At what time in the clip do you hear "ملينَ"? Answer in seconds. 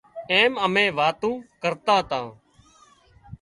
0.73-0.93